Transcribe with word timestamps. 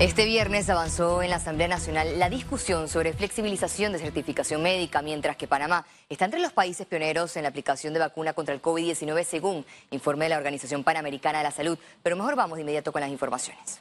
Este 0.00 0.24
viernes 0.24 0.70
avanzó 0.70 1.22
en 1.22 1.28
la 1.28 1.36
Asamblea 1.36 1.68
Nacional 1.68 2.18
la 2.18 2.30
discusión 2.30 2.88
sobre 2.88 3.12
flexibilización 3.12 3.92
de 3.92 3.98
certificación 3.98 4.62
médica, 4.62 5.02
mientras 5.02 5.36
que 5.36 5.46
Panamá 5.46 5.84
está 6.08 6.24
entre 6.24 6.40
los 6.40 6.54
países 6.54 6.86
pioneros 6.86 7.36
en 7.36 7.42
la 7.42 7.50
aplicación 7.50 7.92
de 7.92 8.00
vacuna 8.00 8.32
contra 8.32 8.54
el 8.54 8.62
COVID-19, 8.62 9.24
según 9.24 9.66
informe 9.90 10.30
la 10.30 10.38
Organización 10.38 10.84
Panamericana 10.84 11.40
de 11.40 11.44
la 11.44 11.50
Salud. 11.50 11.78
Pero 12.02 12.16
mejor 12.16 12.34
vamos 12.34 12.56
de 12.56 12.62
inmediato 12.62 12.92
con 12.92 13.02
las 13.02 13.10
informaciones. 13.10 13.80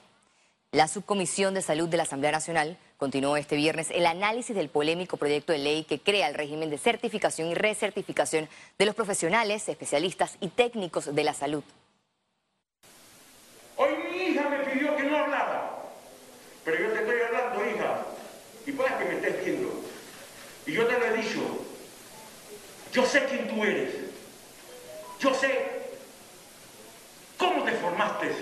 La 0.73 0.89
Subcomisión 0.89 1.53
de 1.53 1.61
Salud 1.61 1.87
de 1.87 1.95
la 1.95 2.03
Asamblea 2.03 2.33
Nacional 2.33 2.77
continuó 2.97 3.37
este 3.37 3.55
viernes 3.55 3.87
el 3.89 4.05
análisis 4.05 4.53
del 4.53 4.67
polémico 4.67 5.15
proyecto 5.15 5.53
de 5.53 5.59
ley 5.59 5.85
que 5.85 6.01
crea 6.01 6.27
el 6.27 6.33
régimen 6.33 6.69
de 6.69 6.79
certificación 6.79 7.47
y 7.47 7.53
recertificación 7.53 8.49
de 8.77 8.85
los 8.85 8.93
profesionales, 8.93 9.69
especialistas 9.69 10.35
y 10.41 10.49
técnicos 10.49 11.15
de 11.15 11.23
la 11.23 11.33
salud. 11.33 11.63
Hoy 13.77 13.91
mi 14.11 14.17
hija 14.17 14.49
me 14.49 14.57
pidió 14.65 14.97
que 14.97 15.03
no 15.03 15.17
hablara. 15.17 15.79
Pero 16.69 16.83
yo 16.83 16.91
te 16.91 16.99
estoy 16.99 17.21
hablando, 17.21 17.65
hija, 17.65 18.05
y 18.67 18.71
puedes 18.73 18.93
que 18.93 19.05
me 19.05 19.13
estés 19.15 19.43
viendo. 19.43 19.81
Y 20.67 20.68
yo 20.79 20.87
te 20.87 20.97
lo 20.97 21.05
he 21.07 21.13
dicho, 21.17 21.41
yo 22.93 23.05
sé 23.05 23.25
quién 23.25 23.49
tú 23.49 23.65
eres. 23.65 23.95
Yo 25.19 25.33
sé 25.33 25.89
cómo 27.37 27.63
te 27.63 27.73
formaste. 27.73 28.33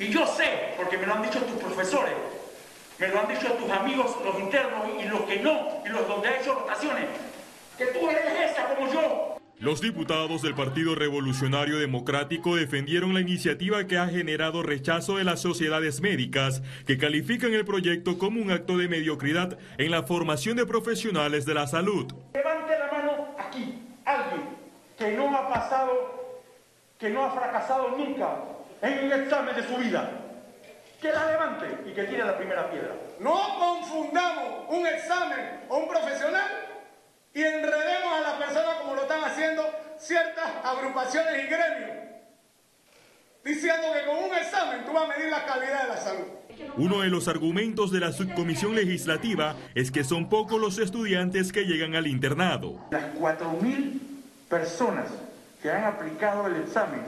Y 0.00 0.08
yo 0.08 0.26
sé, 0.26 0.74
porque 0.76 0.98
me 0.98 1.06
lo 1.06 1.14
han 1.14 1.22
dicho 1.22 1.38
tus 1.42 1.62
profesores, 1.62 2.12
me 2.98 3.06
lo 3.06 3.20
han 3.20 3.28
dicho 3.28 3.52
tus 3.52 3.70
amigos, 3.70 4.16
los 4.24 4.36
internos 4.40 5.00
y 5.00 5.04
los 5.04 5.20
que 5.22 5.36
no, 5.38 5.80
y 5.86 5.88
los 5.90 6.08
donde 6.08 6.28
ha 6.28 6.40
hecho 6.40 6.54
rotaciones, 6.54 7.06
que 7.78 7.86
tú 7.86 8.10
eres 8.10 8.50
esa 8.50 8.74
como 8.74 8.92
yo. 8.92 9.35
Los 9.58 9.80
diputados 9.80 10.42
del 10.42 10.54
Partido 10.54 10.94
Revolucionario 10.94 11.78
Democrático 11.78 12.56
defendieron 12.56 13.14
la 13.14 13.22
iniciativa 13.22 13.86
que 13.86 13.96
ha 13.96 14.06
generado 14.06 14.62
rechazo 14.62 15.16
de 15.16 15.24
las 15.24 15.40
sociedades 15.40 16.02
médicas, 16.02 16.62
que 16.86 16.98
califican 16.98 17.54
el 17.54 17.64
proyecto 17.64 18.18
como 18.18 18.42
un 18.42 18.50
acto 18.50 18.76
de 18.76 18.86
mediocridad 18.86 19.58
en 19.78 19.92
la 19.92 20.02
formación 20.02 20.58
de 20.58 20.66
profesionales 20.66 21.46
de 21.46 21.54
la 21.54 21.66
salud. 21.66 22.06
Levante 22.34 22.78
la 22.78 22.92
mano 22.92 23.28
aquí, 23.38 23.82
alguien 24.04 24.42
que 24.98 25.12
no 25.12 25.34
ha 25.34 25.48
pasado, 25.48 26.42
que 26.98 27.08
no 27.08 27.24
ha 27.24 27.30
fracasado 27.30 27.96
nunca 27.96 28.36
en 28.82 29.06
un 29.06 29.12
examen 29.22 29.56
de 29.56 29.62
su 29.66 29.76
vida. 29.78 30.10
Que 31.00 31.10
la 31.10 31.30
levante 31.30 31.66
y 31.88 31.94
que 31.94 32.04
tire 32.04 32.24
la 32.24 32.36
primera 32.36 32.70
piedra. 32.70 32.94
No 33.20 33.58
confundamos 33.58 34.66
un 34.68 34.86
examen 34.86 35.60
o 35.70 35.78
un 35.78 35.88
profesional 35.88 36.66
y 37.36 37.42
enredemos 37.42 38.14
a 38.14 38.20
la 38.22 38.38
persona 38.38 38.78
como 38.80 38.94
lo 38.94 39.02
están 39.02 39.22
haciendo 39.22 39.62
ciertas 40.06 40.64
agrupaciones 40.64 41.44
y 41.44 41.46
gremios, 41.46 41.96
diciendo 43.44 43.88
que 43.92 44.06
con 44.06 44.24
un 44.30 44.36
examen 44.36 44.84
tú 44.84 44.92
vas 44.92 45.04
a 45.04 45.08
medir 45.08 45.30
la 45.30 45.44
calidad 45.44 45.82
de 45.82 45.88
la 45.88 45.96
salud. 45.96 46.24
Uno 46.76 47.00
de 47.00 47.08
los 47.08 47.28
argumentos 47.28 47.90
de 47.90 48.00
la 48.00 48.12
subcomisión 48.12 48.74
legislativa 48.74 49.56
es 49.74 49.90
que 49.90 50.04
son 50.04 50.28
pocos 50.28 50.60
los 50.60 50.78
estudiantes 50.78 51.52
que 51.52 51.64
llegan 51.64 51.94
al 51.94 52.06
internado. 52.06 52.80
Las 52.90 53.14
4.000 53.14 54.00
personas 54.48 55.08
que 55.60 55.70
han 55.70 55.84
aplicado 55.84 56.46
el 56.46 56.56
examen, 56.56 57.02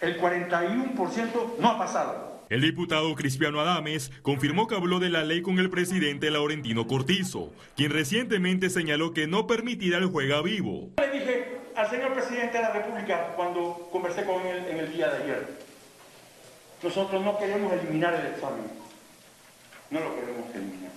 el 0.00 0.20
41% 0.20 1.58
no 1.58 1.68
ha 1.68 1.78
pasado. 1.78 2.28
El 2.48 2.62
diputado 2.62 3.14
Cristiano 3.14 3.60
Adames 3.60 4.10
confirmó 4.22 4.68
que 4.68 4.76
habló 4.76 5.00
de 5.00 5.10
la 5.10 5.24
ley 5.24 5.42
con 5.42 5.58
el 5.58 5.68
presidente 5.68 6.30
Laurentino 6.30 6.86
Cortizo, 6.86 7.52
quien 7.76 7.90
recientemente 7.90 8.70
señaló 8.70 9.12
que 9.12 9.26
no 9.26 9.46
permitirá 9.46 9.98
el 9.98 10.06
juega 10.06 10.40
vivo. 10.40 10.88
Le 10.96 11.10
dije 11.10 11.57
al 11.78 11.88
señor 11.88 12.12
presidente 12.12 12.56
de 12.56 12.62
la 12.62 12.72
República 12.72 13.34
cuando 13.36 13.88
conversé 13.92 14.24
con 14.24 14.44
él 14.44 14.66
en 14.68 14.78
el 14.78 14.92
día 14.92 15.10
de 15.10 15.22
ayer, 15.22 15.46
nosotros 16.82 17.22
no 17.22 17.38
queremos 17.38 17.72
eliminar 17.72 18.14
el 18.14 18.26
examen, 18.26 18.68
no 19.90 20.00
lo 20.00 20.14
queremos 20.16 20.52
eliminar. 20.52 20.90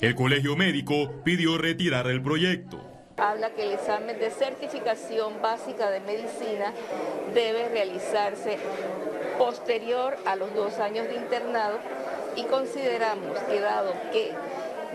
El 0.00 0.14
colegio 0.14 0.54
médico 0.54 1.10
pidió 1.24 1.58
retirar 1.58 2.06
el 2.06 2.22
proyecto. 2.22 2.80
Habla 3.16 3.50
que 3.50 3.64
el 3.64 3.72
examen 3.72 4.16
de 4.20 4.30
certificación 4.30 5.42
básica 5.42 5.90
de 5.90 5.98
medicina 5.98 6.72
debe 7.34 7.68
realizarse 7.70 8.58
posterior 9.38 10.16
a 10.24 10.36
los 10.36 10.54
dos 10.54 10.78
años 10.78 11.08
de 11.08 11.16
internado 11.16 11.80
y 12.36 12.44
consideramos 12.44 13.36
que 13.40 13.58
dado 13.58 13.92
que 14.12 14.30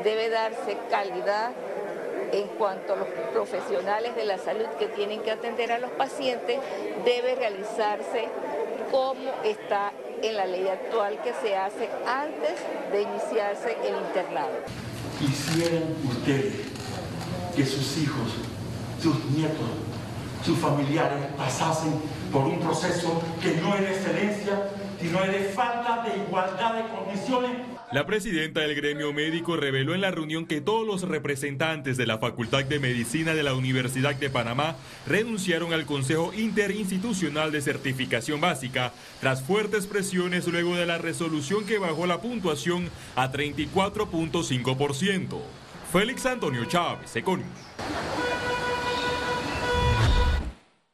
debe 0.06 0.30
darse 0.30 0.78
calidad 0.90 1.52
en 2.34 2.48
cuanto 2.58 2.94
a 2.94 2.96
los 2.96 3.08
profesionales 3.32 4.16
de 4.16 4.26
la 4.26 4.38
salud 4.38 4.66
que 4.80 4.88
tienen 4.88 5.22
que 5.22 5.32
atender 5.32 5.72
a 5.72 5.80
los 5.80 5.92
pacientes, 5.92 6.60
debe 7.06 7.36
realizarse 7.36 8.28
como 8.92 9.32
está 9.44 9.92
en 10.22 10.36
la 10.36 10.46
ley 10.46 10.68
actual 10.68 11.20
que 11.24 11.34
se 11.42 11.56
hace 11.56 11.90
antes 12.08 12.60
de 12.92 13.02
iniciarse 13.02 13.78
el 13.86 13.96
internado. 13.96 14.52
Quisieran 15.20 15.96
ustedes 16.06 16.54
que 17.56 17.66
sus 17.66 17.98
hijos, 17.98 18.30
sus 19.02 19.26
nietos, 19.26 19.70
sus 20.44 20.58
familiares 20.58 21.20
pasasen 21.38 21.94
por 22.32 22.46
un 22.46 22.60
proceso 22.60 23.22
que 23.42 23.56
no 23.56 23.76
de 23.76 23.92
excelencia, 23.92 24.70
sino 25.04 25.22
de 25.22 25.52
falta 25.54 26.04
de 26.04 26.24
igualdad 26.24 26.74
de 26.76 26.84
condiciones. 26.88 27.52
La 27.92 28.06
presidenta 28.06 28.62
del 28.62 28.74
gremio 28.74 29.12
médico 29.12 29.58
reveló 29.58 29.94
en 29.94 30.00
la 30.02 30.12
reunión 30.12 30.46
que 30.46 30.62
todos 30.62 30.88
los 30.88 31.02
representantes 31.02 31.98
de 31.98 32.08
la 32.08 32.20
Facultad 32.20 32.64
de 32.64 32.80
Medicina 32.80 33.34
de 33.34 33.44
la 33.44 33.54
Universidad 33.54 34.16
de 34.16 34.30
Panamá 34.30 34.78
renunciaron 35.06 35.74
al 35.74 35.86
Consejo 35.86 36.34
Interinstitucional 36.34 37.52
de 37.52 37.62
Certificación 37.62 38.40
Básica 38.40 38.94
tras 39.20 39.44
fuertes 39.44 39.88
presiones 39.88 40.48
luego 40.48 40.76
de 40.76 40.86
la 40.86 41.00
resolución 41.00 41.66
que 41.66 41.80
bajó 41.80 42.08
la 42.08 42.22
puntuación 42.22 42.90
a 43.16 43.30
34.5%. 43.30 45.42
Félix 45.92 46.26
Antonio 46.26 46.64
Chávez, 46.66 47.14
Econius. 47.16 47.48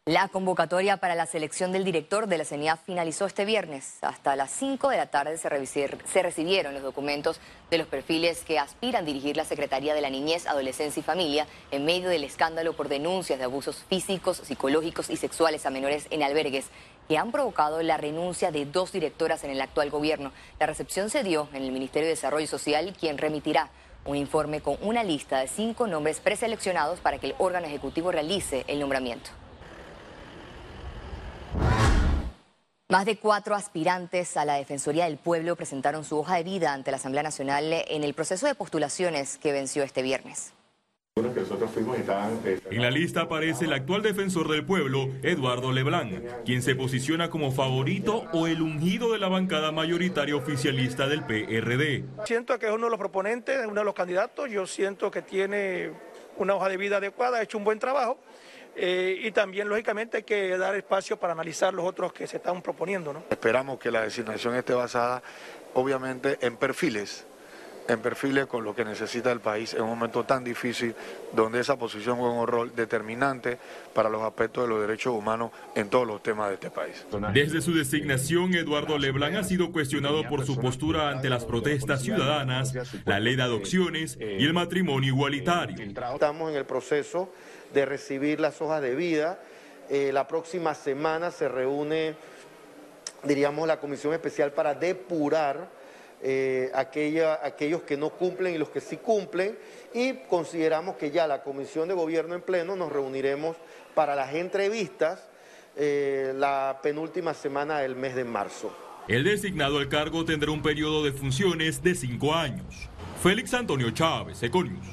La 0.09 0.27
convocatoria 0.27 0.97
para 0.97 1.13
la 1.13 1.27
selección 1.27 1.71
del 1.71 1.83
director 1.83 2.25
de 2.25 2.39
la 2.39 2.43
CENIA 2.43 2.77
finalizó 2.77 3.27
este 3.27 3.45
viernes. 3.45 3.99
Hasta 4.01 4.35
las 4.35 4.49
5 4.49 4.89
de 4.89 4.97
la 4.97 5.05
tarde 5.05 5.37
se, 5.37 6.23
recibieron 6.23 6.73
los 6.73 6.81
documentos 6.81 7.39
de 7.69 7.77
los 7.77 7.85
perfiles 7.85 8.43
que 8.43 8.57
aspiran 8.57 9.03
a 9.03 9.05
dirigir 9.05 9.37
la 9.37 9.45
Secretaría 9.45 9.93
de 9.93 10.01
la 10.01 10.09
Niñez, 10.09 10.47
Adolescencia 10.47 11.01
y 11.01 11.03
Familia 11.03 11.45
en 11.69 11.85
medio 11.85 12.09
del 12.09 12.23
escándalo 12.23 12.75
por 12.75 12.89
denuncias 12.89 13.37
de 13.37 13.45
abusos 13.45 13.85
físicos, 13.87 14.37
psicológicos 14.37 15.11
y 15.11 15.15
sexuales 15.15 15.67
a 15.67 15.69
menores 15.69 16.07
en 16.09 16.23
albergues 16.23 16.65
que 17.07 17.19
han 17.19 17.31
provocado 17.31 17.83
la 17.83 17.97
renuncia 17.97 18.49
de 18.49 18.65
dos 18.65 18.91
directoras 18.91 19.43
en 19.43 19.51
el 19.51 19.61
actual 19.61 19.91
gobierno. 19.91 20.31
La 20.59 20.65
recepción 20.65 21.11
se 21.11 21.21
dio 21.21 21.49
en 21.53 21.61
el 21.61 21.71
Ministerio 21.71 22.07
de 22.07 22.15
Desarrollo 22.15 22.47
Social, 22.47 22.95
quien 22.99 23.19
remitirá 23.19 23.69
un 24.05 24.15
informe 24.15 24.61
con 24.61 24.75
una 24.81 25.03
lista 25.03 25.37
de 25.37 25.47
cinco 25.47 25.85
nombres 25.85 26.19
preseleccionados 26.19 26.99
para 26.99 27.19
que 27.19 27.27
el 27.27 27.35
órgano 27.37 27.67
ejecutivo 27.67 28.11
realice 28.11 28.65
el 28.67 28.79
nombramiento. 28.79 29.29
Más 32.91 33.05
de 33.05 33.17
cuatro 33.17 33.53
aspirantes 33.53 34.35
a 34.35 34.45
la 34.45 34.55
Defensoría 34.55 35.05
del 35.05 35.17
Pueblo 35.17 35.55
presentaron 35.55 36.03
su 36.03 36.17
hoja 36.17 36.37
de 36.37 36.43
vida 36.43 36.73
ante 36.73 36.89
la 36.89 36.97
Asamblea 36.97 37.21
Nacional 37.21 37.71
en 37.87 38.03
el 38.03 38.15
proceso 38.15 38.47
de 38.47 38.55
postulaciones 38.55 39.37
que 39.37 39.51
venció 39.51 39.83
este 39.83 40.01
viernes. 40.01 40.53
En 41.15 42.81
la 42.81 42.89
lista 42.89 43.21
aparece 43.21 43.65
el 43.65 43.73
actual 43.73 44.01
defensor 44.01 44.47
del 44.47 44.65
pueblo, 44.65 45.07
Eduardo 45.21 45.71
Leblanc, 45.71 46.43
quien 46.45 46.63
se 46.63 46.73
posiciona 46.73 47.29
como 47.29 47.51
favorito 47.51 48.25
o 48.33 48.47
el 48.47 48.59
ungido 48.59 49.11
de 49.13 49.19
la 49.19 49.27
bancada 49.27 49.71
mayoritaria 49.71 50.35
oficialista 50.35 51.05
del 51.05 51.23
PRD. 51.23 52.05
Siento 52.25 52.57
que 52.57 52.65
es 52.65 52.71
uno 52.71 52.85
de 52.87 52.89
los 52.89 52.99
proponentes, 52.99 53.67
uno 53.67 53.81
de 53.81 53.85
los 53.85 53.93
candidatos, 53.93 54.49
yo 54.49 54.65
siento 54.65 55.11
que 55.11 55.21
tiene 55.21 55.91
una 56.37 56.55
hoja 56.55 56.69
de 56.69 56.77
vida 56.77 56.97
adecuada, 56.97 57.37
ha 57.37 57.43
hecho 57.43 57.59
un 57.59 57.65
buen 57.65 57.77
trabajo 57.77 58.17
eh, 58.81 59.19
y 59.23 59.31
también, 59.31 59.67
lógicamente, 59.67 60.17
hay 60.17 60.23
que 60.23 60.57
dar 60.57 60.73
espacio 60.75 61.17
para 61.17 61.33
analizar 61.33 61.73
los 61.73 61.85
otros 61.85 62.13
que 62.13 62.27
se 62.27 62.37
están 62.37 62.61
proponiendo. 62.61 63.11
¿no? 63.11 63.23
Esperamos 63.29 63.77
que 63.77 63.91
la 63.91 64.03
designación 64.03 64.55
esté 64.55 64.73
basada, 64.73 65.21
obviamente, 65.73 66.37
en 66.41 66.55
perfiles 66.55 67.27
en 67.89 67.99
perfiles 67.99 68.45
con 68.45 68.63
lo 68.63 68.75
que 68.75 68.85
necesita 68.85 69.31
el 69.31 69.39
país 69.39 69.73
en 69.73 69.81
un 69.81 69.89
momento 69.89 70.23
tan 70.23 70.43
difícil, 70.43 70.95
donde 71.33 71.59
esa 71.59 71.75
posición 71.77 72.17
juega 72.17 72.33
un 72.33 72.47
rol 72.47 72.71
determinante 72.75 73.57
para 73.93 74.09
los 74.09 74.21
aspectos 74.21 74.63
de 74.63 74.69
los 74.69 74.81
derechos 74.81 75.13
humanos 75.13 75.51
en 75.75 75.89
todos 75.89 76.05
los 76.05 76.21
temas 76.21 76.49
de 76.49 76.53
este 76.55 76.69
país. 76.69 77.05
Desde 77.33 77.61
su 77.61 77.73
designación, 77.73 78.53
Eduardo 78.53 78.97
Leblanc 78.97 79.35
ha 79.35 79.43
sido 79.43 79.71
cuestionado 79.71 80.23
por 80.29 80.45
su 80.45 80.59
postura 80.59 81.09
ante 81.09 81.29
las 81.29 81.45
protestas 81.45 82.03
ciudadanas, 82.03 82.73
la 83.05 83.19
ley 83.19 83.35
de 83.35 83.43
adopciones 83.43 84.17
y 84.19 84.45
el 84.45 84.53
matrimonio 84.53 85.09
igualitario. 85.09 85.83
Estamos 85.83 86.51
en 86.51 86.57
el 86.57 86.65
proceso 86.65 87.33
de 87.73 87.85
recibir 87.85 88.39
las 88.39 88.61
hojas 88.61 88.81
de 88.81 88.95
vida. 88.95 89.39
Eh, 89.89 90.11
la 90.13 90.27
próxima 90.27 90.75
semana 90.75 91.31
se 91.31 91.49
reúne, 91.49 92.15
diríamos, 93.23 93.67
la 93.67 93.79
comisión 93.79 94.13
especial 94.13 94.51
para 94.51 94.75
depurar 94.75 95.78
eh, 96.21 96.69
aquellos 96.73 97.81
que 97.83 97.97
no 97.97 98.09
cumplen 98.09 98.55
y 98.55 98.57
los 98.57 98.69
que 98.69 98.81
sí 98.81 98.97
cumplen 98.97 99.57
y 99.93 100.13
consideramos 100.29 100.97
que 100.97 101.11
ya 101.11 101.27
la 101.27 101.43
comisión 101.43 101.87
de 101.87 101.93
gobierno 101.93 102.35
en 102.35 102.41
pleno 102.41 102.75
nos 102.75 102.91
reuniremos 102.91 103.55
para 103.95 104.15
las 104.15 104.33
entrevistas 104.33 105.27
eh, 105.75 106.33
la 106.35 106.79
penúltima 106.83 107.33
semana 107.33 107.79
del 107.79 107.95
mes 107.95 108.15
de 108.15 108.25
marzo. 108.25 108.75
El 109.07 109.23
designado 109.23 109.79
al 109.79 109.89
cargo 109.89 110.25
tendrá 110.25 110.51
un 110.51 110.61
periodo 110.61 111.03
de 111.03 111.11
funciones 111.11 111.81
de 111.81 111.95
cinco 111.95 112.33
años. 112.33 112.89
Félix 113.23 113.53
Antonio 113.53 113.89
Chávez, 113.91 114.43
Econius. 114.43 114.85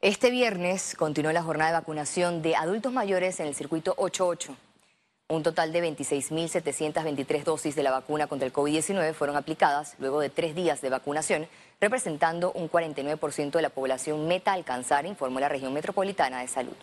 Este 0.00 0.30
viernes 0.30 0.94
continuó 0.98 1.32
la 1.32 1.42
jornada 1.42 1.70
de 1.70 1.78
vacunación 1.78 2.42
de 2.42 2.56
adultos 2.56 2.92
mayores 2.92 3.40
en 3.40 3.46
el 3.46 3.54
circuito 3.54 3.94
88. 3.96 4.56
Un 5.34 5.42
total 5.42 5.72
de 5.72 5.82
26.723 5.82 7.42
dosis 7.42 7.74
de 7.74 7.82
la 7.82 7.90
vacuna 7.90 8.28
contra 8.28 8.46
el 8.46 8.52
COVID-19 8.52 9.14
fueron 9.14 9.34
aplicadas 9.36 9.96
luego 9.98 10.20
de 10.20 10.30
tres 10.30 10.54
días 10.54 10.80
de 10.80 10.90
vacunación, 10.90 11.48
representando 11.80 12.52
un 12.52 12.70
49% 12.70 13.50
de 13.50 13.62
la 13.62 13.70
población 13.70 14.28
meta 14.28 14.52
a 14.52 14.54
alcanzar, 14.54 15.06
informó 15.06 15.40
la 15.40 15.48
región 15.48 15.72
metropolitana 15.72 16.38
de 16.38 16.46
salud. 16.46 16.76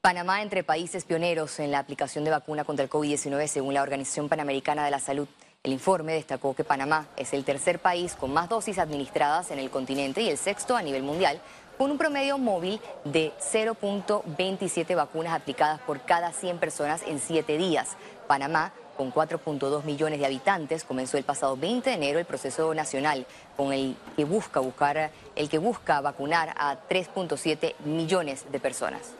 Panamá 0.00 0.42
entre 0.42 0.64
países 0.64 1.04
pioneros 1.04 1.60
en 1.60 1.70
la 1.70 1.78
aplicación 1.78 2.24
de 2.24 2.32
vacuna 2.32 2.64
contra 2.64 2.82
el 2.82 2.90
COVID-19 2.90 3.46
según 3.46 3.74
la 3.74 3.82
Organización 3.82 4.28
Panamericana 4.28 4.84
de 4.84 4.90
la 4.90 4.98
Salud. 4.98 5.28
El 5.62 5.72
informe 5.72 6.12
destacó 6.12 6.54
que 6.54 6.62
Panamá 6.62 7.06
es 7.16 7.32
el 7.32 7.42
tercer 7.42 7.78
país 7.78 8.14
con 8.14 8.34
más 8.34 8.50
dosis 8.50 8.78
administradas 8.78 9.50
en 9.50 9.58
el 9.58 9.70
continente 9.70 10.20
y 10.20 10.28
el 10.28 10.36
sexto 10.36 10.76
a 10.76 10.82
nivel 10.82 11.02
mundial, 11.04 11.40
con 11.78 11.90
un 11.90 11.98
promedio 11.98 12.38
móvil 12.38 12.80
de 13.04 13.32
0.27 13.40 14.94
vacunas 14.94 15.34
aplicadas 15.34 15.80
por 15.80 16.00
cada 16.02 16.32
100 16.32 16.58
personas 16.58 17.02
en 17.06 17.18
7 17.18 17.58
días. 17.58 17.96
Panamá, 18.26 18.72
con 18.96 19.12
4.2 19.12 19.84
millones 19.84 20.20
de 20.20 20.26
habitantes, 20.26 20.84
comenzó 20.84 21.18
el 21.18 21.24
pasado 21.24 21.56
20 21.56 21.90
de 21.90 21.96
enero 21.96 22.18
el 22.18 22.24
proceso 22.24 22.74
nacional 22.74 23.26
con 23.56 23.72
el 23.72 23.96
que 24.16 24.24
busca 24.24 24.60
buscar 24.60 25.10
el 25.34 25.48
que 25.48 25.58
busca 25.58 26.00
vacunar 26.00 26.54
a 26.56 26.78
3.7 26.88 27.74
millones 27.84 28.44
de 28.50 28.60
personas. 28.60 29.14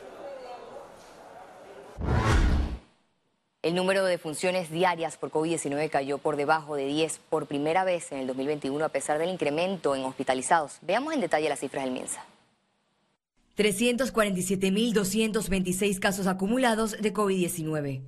El 3.61 3.73
número 3.73 4.05
de 4.05 4.19
funciones 4.19 4.69
diarias 4.69 5.17
por 5.17 5.31
COVID-19 5.31 5.89
cayó 5.89 6.19
por 6.19 6.35
debajo 6.35 6.75
de 6.75 6.85
10 6.85 7.19
por 7.31 7.47
primera 7.47 7.83
vez 7.83 8.11
en 8.11 8.19
el 8.19 8.27
2021 8.27 8.85
a 8.85 8.89
pesar 8.89 9.17
del 9.17 9.31
incremento 9.31 9.95
en 9.95 10.05
hospitalizados. 10.05 10.77
Veamos 10.83 11.15
en 11.15 11.21
detalle 11.21 11.49
las 11.49 11.59
cifras 11.61 11.83
del 11.83 11.91
MINSA. 11.91 12.23
347.226 13.57 15.99
casos 15.99 16.27
acumulados 16.27 16.97
de 16.99 17.13
COVID-19. 17.13 18.01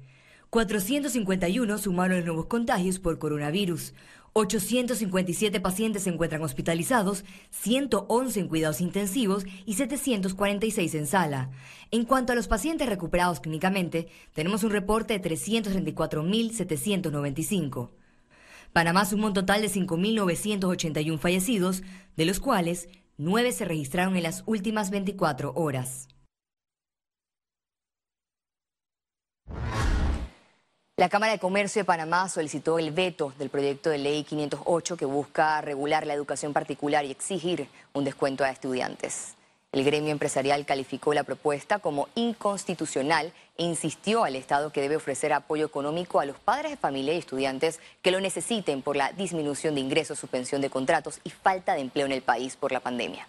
451 0.50 1.78
sumaron 1.78 2.26
nuevos 2.26 2.48
contagios 2.48 3.00
por 3.00 3.20
coronavirus. 3.20 3.94
857 4.34 5.60
pacientes 5.60 6.04
se 6.04 6.12
encuentran 6.12 6.44
hospitalizados, 6.44 7.26
111 7.50 8.40
en 8.40 8.48
cuidados 8.48 8.82
intensivos 8.82 9.46
y 9.66 9.74
746 9.74 10.94
en 10.96 11.08
sala. 11.08 11.50
En 11.90 12.06
cuanto 12.06 12.34
a 12.34 12.36
los 12.36 12.48
pacientes 12.48 12.88
recuperados 12.88 13.40
clínicamente, 13.40 14.10
tenemos 14.34 14.64
un 14.64 14.70
reporte 14.72 15.18
de 15.18 15.28
334.795. 15.28 17.90
Panamá 18.74 19.06
sumó 19.06 19.28
un 19.28 19.34
total 19.34 19.62
de 19.62 19.70
5.981 19.70 21.18
fallecidos, 21.18 21.84
de 22.16 22.26
los 22.26 22.40
cuales 22.40 22.90
9 23.20 23.52
se 23.52 23.66
registraron 23.66 24.16
en 24.16 24.22
las 24.22 24.44
últimas 24.46 24.92
24 24.92 25.54
horas. 25.56 26.08
La 30.98 31.10
Cámara 31.10 31.32
de 31.32 31.40
Comercio 31.40 31.82
de 31.82 31.86
Panamá 31.86 32.30
solicitó 32.30 32.78
el 32.78 32.92
veto 32.92 33.34
del 33.40 33.50
proyecto 33.50 33.90
de 33.90 33.98
ley 33.98 34.24
508 34.24 34.98
que 34.98 35.06
busca 35.06 35.62
regular 35.62 36.06
la 36.06 36.14
educación 36.14 36.54
particular 36.54 37.06
y 37.06 37.12
exigir 37.12 37.68
un 37.94 38.04
descuento 38.04 38.44
a 38.44 38.52
estudiantes. 38.52 39.37
El 39.78 39.84
gremio 39.84 40.12
empresarial 40.12 40.66
calificó 40.66 41.14
la 41.14 41.24
propuesta 41.24 41.78
como 41.78 42.10
inconstitucional 42.16 43.32
e 43.60 43.64
insistió 43.64 44.24
al 44.24 44.36
Estado 44.36 44.72
que 44.72 44.82
debe 44.82 44.96
ofrecer 44.96 45.34
apoyo 45.34 45.68
económico 45.68 46.20
a 46.20 46.26
los 46.26 46.36
padres 46.40 46.72
de 46.72 46.78
familia 46.78 47.14
y 47.14 47.20
estudiantes 47.20 47.80
que 48.02 48.10
lo 48.10 48.20
necesiten 48.20 48.82
por 48.82 48.96
la 48.96 49.12
disminución 49.12 49.76
de 49.76 49.82
ingresos, 49.82 50.18
suspensión 50.18 50.62
de 50.62 50.72
contratos 50.72 51.20
y 51.24 51.30
falta 51.30 51.76
de 51.76 51.82
empleo 51.82 52.08
en 52.08 52.12
el 52.14 52.24
país 52.24 52.56
por 52.56 52.72
la 52.72 52.80
pandemia. 52.80 53.28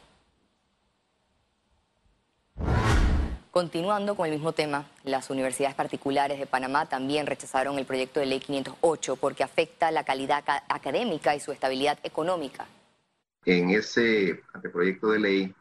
Continuando 3.50 4.14
con 4.14 4.24
el 4.24 4.32
mismo 4.32 4.52
tema, 4.52 4.86
las 5.04 5.28
universidades 5.28 5.74
particulares 5.74 6.38
de 6.38 6.46
Panamá 6.46 6.86
también 6.86 7.26
rechazaron 7.26 7.78
el 7.78 7.84
proyecto 7.84 8.20
de 8.20 8.26
ley 8.26 8.40
508 8.40 9.16
porque 9.16 9.42
afecta 9.42 9.90
la 9.90 10.02
calidad 10.02 10.42
académica 10.70 11.36
y 11.36 11.40
su 11.40 11.52
estabilidad 11.52 11.98
económica. 12.04 12.66
En 13.44 13.68
ese 13.68 14.40
proyecto 14.72 15.08
de 15.10 15.18
ley 15.18 15.54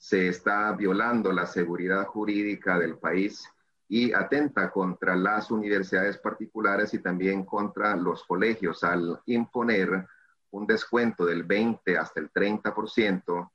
se 0.00 0.28
está 0.28 0.72
violando 0.72 1.30
la 1.30 1.44
seguridad 1.44 2.06
jurídica 2.06 2.78
del 2.78 2.96
país 2.96 3.46
y 3.86 4.14
atenta 4.14 4.70
contra 4.70 5.14
las 5.14 5.50
universidades 5.50 6.16
particulares 6.16 6.94
y 6.94 7.00
también 7.00 7.44
contra 7.44 7.94
los 7.96 8.24
colegios 8.24 8.82
al 8.82 9.20
imponer 9.26 10.06
un 10.52 10.66
descuento 10.66 11.26
del 11.26 11.44
20 11.44 11.98
hasta 11.98 12.18
el 12.18 12.32
30% 12.32 13.50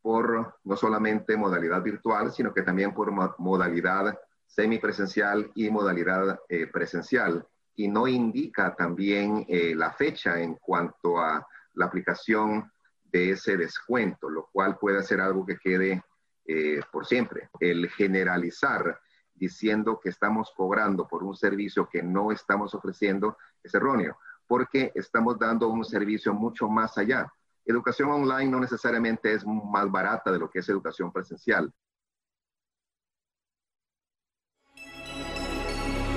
por 0.00 0.58
no 0.64 0.74
solamente 0.74 1.36
modalidad 1.36 1.82
virtual, 1.82 2.32
sino 2.32 2.54
que 2.54 2.62
también 2.62 2.94
por 2.94 3.12
modalidad 3.38 4.18
semipresencial 4.46 5.50
y 5.54 5.68
modalidad 5.68 6.40
eh, 6.48 6.66
presencial. 6.66 7.46
Y 7.76 7.88
no 7.88 8.08
indica 8.08 8.74
también 8.74 9.44
eh, 9.46 9.74
la 9.76 9.92
fecha 9.92 10.40
en 10.40 10.54
cuanto 10.54 11.18
a 11.18 11.46
la 11.74 11.84
aplicación 11.84 12.72
de 13.10 13.30
ese 13.30 13.56
descuento, 13.56 14.28
lo 14.28 14.48
cual 14.52 14.78
puede 14.78 15.02
ser 15.02 15.20
algo 15.20 15.44
que 15.44 15.58
quede 15.58 16.02
eh, 16.46 16.80
por 16.92 17.06
siempre. 17.06 17.50
El 17.58 17.88
generalizar 17.90 19.00
diciendo 19.34 19.98
que 20.02 20.10
estamos 20.10 20.52
cobrando 20.56 21.08
por 21.08 21.22
un 21.22 21.34
servicio 21.34 21.88
que 21.88 22.02
no 22.02 22.30
estamos 22.32 22.74
ofreciendo 22.74 23.36
es 23.62 23.74
erróneo, 23.74 24.18
porque 24.46 24.92
estamos 24.94 25.38
dando 25.38 25.68
un 25.68 25.84
servicio 25.84 26.34
mucho 26.34 26.68
más 26.68 26.98
allá 26.98 27.32
educación 27.70 28.10
online 28.10 28.50
no 28.50 28.60
necesariamente 28.60 29.32
es 29.32 29.44
más 29.46 29.90
barata 29.90 30.30
de 30.30 30.38
lo 30.38 30.50
que 30.50 30.60
es 30.60 30.68
educación 30.68 31.12
presencial. 31.12 31.72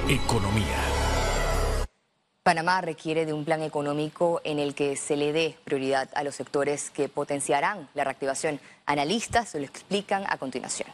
Economía. 0.07 0.92
Panamá 2.43 2.81
requiere 2.81 3.25
de 3.25 3.31
un 3.31 3.45
plan 3.45 3.61
económico 3.61 4.41
en 4.43 4.59
el 4.59 4.75
que 4.75 4.97
se 4.97 5.15
le 5.15 5.31
dé 5.31 5.55
prioridad 5.63 6.09
a 6.13 6.25
los 6.25 6.35
sectores 6.35 6.89
que 6.89 7.07
potenciarán 7.07 7.87
la 7.93 8.03
reactivación. 8.03 8.59
Analistas 8.85 9.47
se 9.47 9.59
lo 9.59 9.65
explican 9.65 10.25
a 10.27 10.37
continuación. 10.37 10.89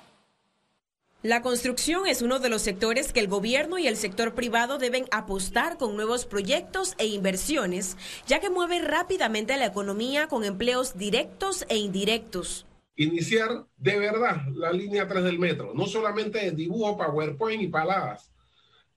La 1.24 1.42
construcción 1.42 2.06
es 2.06 2.22
uno 2.22 2.38
de 2.38 2.50
los 2.50 2.62
sectores 2.62 3.12
que 3.12 3.20
el 3.20 3.28
gobierno 3.28 3.80
y 3.80 3.88
el 3.88 3.98
sector 3.98 4.36
privado 4.36 4.78
deben 4.78 5.06
apostar 5.10 5.80
con 5.80 5.96
nuevos 5.96 6.28
proyectos 6.28 6.94
e 7.00 7.08
inversiones, 7.08 7.98
ya 8.28 8.40
que 8.40 8.52
mueve 8.52 8.80
rápidamente 8.80 9.58
la 9.58 9.66
economía 9.66 10.28
con 10.28 10.44
empleos 10.46 11.00
directos 11.00 11.66
e 11.68 11.78
indirectos. 11.78 12.68
Iniciar 12.96 13.66
de 13.76 13.98
verdad 13.98 14.44
la 14.54 14.72
línea 14.72 15.08
3 15.08 15.24
del 15.24 15.40
metro, 15.40 15.74
no 15.74 15.88
solamente 15.88 16.52
dibujo, 16.52 16.96
PowerPoint 16.96 17.64
y 17.64 17.68
paladas. 17.70 18.32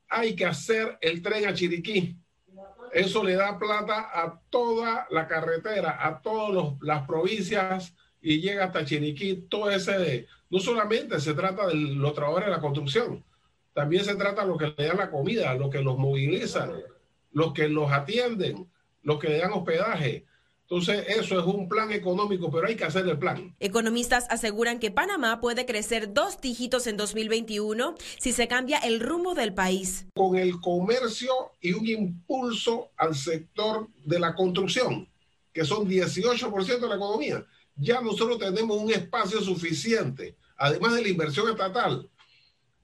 Hay 0.06 0.36
que 0.36 0.44
hacer 0.44 0.98
el 1.00 1.22
tren 1.22 1.46
a 1.46 1.54
Chiriquí. 1.54 2.18
Eso 2.92 3.24
le 3.24 3.36
da 3.36 3.58
plata 3.58 4.10
a 4.12 4.38
toda 4.50 5.06
la 5.10 5.26
carretera, 5.26 6.06
a 6.06 6.20
todas 6.20 6.74
las 6.82 7.06
provincias 7.06 7.94
y 8.20 8.40
llega 8.40 8.66
hasta 8.66 8.84
Chiriquí, 8.84 9.46
todo 9.48 9.70
ese 9.70 9.98
de 9.98 10.26
no 10.50 10.58
solamente 10.58 11.18
se 11.18 11.32
trata 11.32 11.66
de 11.66 11.74
los 11.74 12.12
trabajadores 12.12 12.48
de 12.48 12.54
la 12.54 12.60
construcción, 12.60 13.24
también 13.72 14.04
se 14.04 14.14
trata 14.14 14.42
de 14.42 14.48
lo 14.48 14.58
que 14.58 14.74
le 14.76 14.86
dan 14.86 14.98
la 14.98 15.10
comida, 15.10 15.54
lo 15.54 15.70
que 15.70 15.80
los 15.80 15.96
movilizan, 15.96 16.72
los 17.32 17.54
que 17.54 17.68
los 17.68 17.90
atienden, 17.90 18.70
los 19.02 19.18
que 19.18 19.30
le 19.30 19.38
dan 19.38 19.52
hospedaje. 19.52 20.26
Entonces, 20.72 21.04
eso 21.06 21.38
es 21.38 21.44
un 21.44 21.68
plan 21.68 21.92
económico, 21.92 22.50
pero 22.50 22.66
hay 22.66 22.76
que 22.76 22.84
hacer 22.84 23.06
el 23.06 23.18
plan. 23.18 23.54
Economistas 23.60 24.24
aseguran 24.30 24.78
que 24.78 24.90
Panamá 24.90 25.38
puede 25.38 25.66
crecer 25.66 26.14
dos 26.14 26.40
dígitos 26.40 26.86
en 26.86 26.96
2021 26.96 27.94
si 28.18 28.32
se 28.32 28.48
cambia 28.48 28.78
el 28.78 29.00
rumbo 29.00 29.34
del 29.34 29.52
país. 29.52 30.06
Con 30.14 30.36
el 30.36 30.62
comercio 30.62 31.52
y 31.60 31.74
un 31.74 31.86
impulso 31.86 32.90
al 32.96 33.14
sector 33.14 33.90
de 34.02 34.18
la 34.18 34.34
construcción, 34.34 35.10
que 35.52 35.66
son 35.66 35.86
18% 35.86 36.80
de 36.80 36.88
la 36.88 36.96
economía, 36.96 37.44
ya 37.76 38.00
nosotros 38.00 38.38
tenemos 38.38 38.78
un 38.78 38.90
espacio 38.90 39.42
suficiente 39.42 40.38
además 40.56 40.94
de 40.94 41.02
la 41.02 41.08
inversión 41.08 41.50
estatal, 41.50 42.08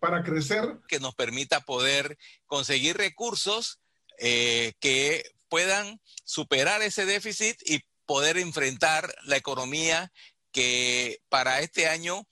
para 0.01 0.23
crecer. 0.23 0.79
Que 0.89 1.01
nos 1.01 1.15
permita 1.15 1.61
poder 1.61 2.19
conseguir 2.47 2.97
recursos 2.97 3.79
eh, 4.19 4.73
que 4.81 5.23
puedan 5.49 6.01
superar 6.25 6.83
ese 6.83 7.07
déficit 7.07 7.57
y 7.65 7.81
poder 8.07 8.39
enfrentar 8.39 9.15
la 9.25 9.37
economía 9.37 10.11
que 10.53 11.21
para 11.29 11.61
este 11.61 11.89
año 11.89 12.27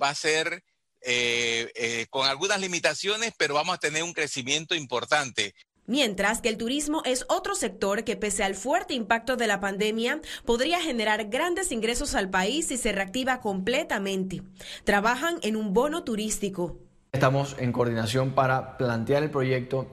va 0.00 0.10
a 0.10 0.14
ser 0.14 0.64
eh, 1.00 1.70
eh, 1.74 2.06
con 2.10 2.26
algunas 2.26 2.60
limitaciones, 2.60 3.32
pero 3.36 3.54
vamos 3.54 3.74
a 3.74 3.78
tener 3.78 4.02
un 4.02 4.12
crecimiento 4.12 4.74
importante. 4.74 5.54
Mientras 5.86 6.42
que 6.42 6.50
el 6.50 6.58
turismo 6.58 7.02
es 7.06 7.24
otro 7.28 7.54
sector 7.54 8.04
que 8.04 8.16
pese 8.16 8.44
al 8.44 8.54
fuerte 8.54 8.92
impacto 8.92 9.36
de 9.36 9.46
la 9.46 9.58
pandemia 9.58 10.20
podría 10.44 10.82
generar 10.82 11.30
grandes 11.30 11.72
ingresos 11.72 12.14
al 12.14 12.28
país 12.28 12.68
si 12.68 12.76
se 12.76 12.92
reactiva 12.92 13.40
completamente. 13.40 14.42
Trabajan 14.84 15.38
en 15.40 15.56
un 15.56 15.72
bono 15.72 16.04
turístico. 16.04 16.76
Estamos 17.12 17.56
en 17.58 17.72
coordinación 17.72 18.32
para 18.34 18.76
plantear 18.76 19.22
el 19.22 19.30
proyecto, 19.30 19.86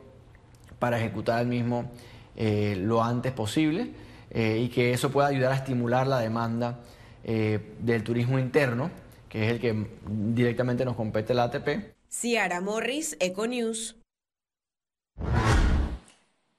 para 0.80 0.98
ejecutar 0.98 1.42
el 1.42 1.48
mismo 1.48 1.90
eh, 2.36 2.76
lo 2.78 3.04
antes 3.04 3.32
posible 3.32 3.92
eh, 4.30 4.60
y 4.60 4.70
que 4.70 4.92
eso 4.92 5.12
pueda 5.12 5.28
ayudar 5.28 5.54
a 5.54 5.56
estimular 5.56 6.08
la 6.08 6.20
demanda 6.20 6.80
eh, 7.24 7.76
del 7.80 8.04
turismo 8.04 8.38
interno, 8.38 8.92
que 9.30 9.46
es 9.46 9.52
el 9.52 9.60
que 9.60 9.88
directamente 10.06 10.84
nos 10.84 10.96
compete 10.96 11.34
la 11.34 11.44
ATP. 11.44 11.96
Ciara 12.10 12.62
Morris, 12.62 13.16
Econews. 13.20 13.96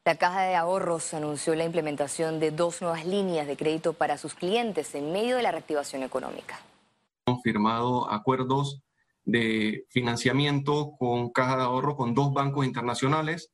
La 0.07 0.15
Caja 0.17 0.43
de 0.43 0.55
Ahorros 0.55 1.13
anunció 1.15 1.55
la 1.55 1.65
implementación 1.65 2.39
de 2.39 2.53
dos 2.53 2.81
nuevas 2.81 3.05
líneas 3.05 3.47
de 3.47 3.57
crédito 3.57 3.93
para 3.93 4.19
sus 4.19 4.35
clientes 4.35 4.95
en 4.95 5.13
medio 5.13 5.37
de 5.37 5.43
la 5.43 5.51
reactivación 5.51 6.03
económica. 6.03 6.61
Hemos 7.27 7.43
firmado 7.43 8.11
acuerdos 8.11 8.81
de 9.25 9.85
financiamiento 9.91 10.93
con 10.97 11.31
Caja 11.31 11.57
de 11.57 11.63
Ahorro 11.65 11.97
con 11.97 12.15
dos 12.15 12.33
bancos 12.33 12.65
internacionales 12.65 13.51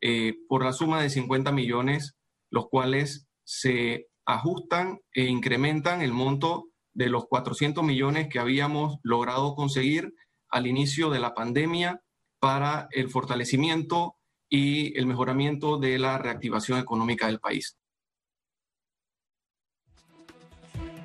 eh, 0.00 0.34
por 0.48 0.64
la 0.64 0.72
suma 0.72 1.02
de 1.02 1.10
50 1.10 1.52
millones, 1.52 2.16
los 2.50 2.68
cuales 2.68 3.28
se 3.44 4.08
ajustan 4.24 5.00
e 5.12 5.24
incrementan 5.24 6.02
el 6.02 6.12
monto 6.12 6.68
de 6.92 7.08
los 7.08 7.26
400 7.26 7.84
millones 7.84 8.28
que 8.28 8.38
habíamos 8.38 8.98
logrado 9.02 9.54
conseguir 9.54 10.14
al 10.48 10.66
inicio 10.66 11.10
de 11.10 11.20
la 11.20 11.34
pandemia 11.34 12.02
para 12.38 12.88
el 12.90 13.08
fortalecimiento 13.10 14.16
y 14.48 14.98
el 14.98 15.06
mejoramiento 15.06 15.78
de 15.78 15.98
la 15.98 16.18
reactivación 16.18 16.78
económica 16.78 17.26
del 17.26 17.38
país. 17.38 17.76